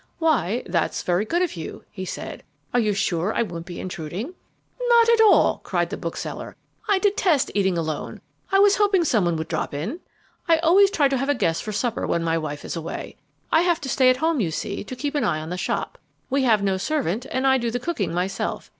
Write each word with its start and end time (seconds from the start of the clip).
"Why 0.17 0.63
that's 0.65 1.03
very 1.03 1.25
good 1.25 1.43
of 1.43 1.55
you," 1.55 1.85
he 1.91 2.05
said. 2.05 2.41
"Are 2.73 2.79
you 2.79 2.91
sure 2.91 3.35
I 3.35 3.43
won't 3.43 3.67
be 3.67 3.79
intruding?" 3.79 4.33
"Not 4.89 5.09
at 5.09 5.21
all!" 5.21 5.59
cried 5.63 5.91
the 5.91 5.95
bookseller. 5.95 6.55
"I 6.89 6.97
detest 6.97 7.51
eating 7.53 7.77
alone: 7.77 8.19
I 8.51 8.57
was 8.57 8.77
hoping 8.77 9.05
someone 9.05 9.35
would 9.35 9.47
drop 9.47 9.75
in. 9.75 9.99
I 10.47 10.57
always 10.57 10.89
try 10.89 11.07
to 11.07 11.17
have 11.17 11.29
a 11.29 11.35
guest 11.35 11.61
for 11.61 11.71
supper 11.71 12.07
when 12.07 12.23
my 12.23 12.35
wife 12.39 12.65
is 12.65 12.75
away. 12.75 13.15
I 13.51 13.61
have 13.61 13.79
to 13.81 13.89
stay 13.89 14.09
at 14.09 14.17
home, 14.17 14.39
you 14.39 14.49
see, 14.49 14.83
to 14.85 14.95
keep 14.95 15.13
an 15.13 15.23
eye 15.23 15.39
on 15.39 15.51
the 15.51 15.55
shop. 15.55 15.99
We 16.31 16.41
have 16.45 16.63
no 16.63 16.77
servant, 16.77 17.27
and 17.29 17.45
I 17.45 17.59
do 17.59 17.69
the 17.69 17.79
cooking 17.79 18.11
myself. 18.11 18.69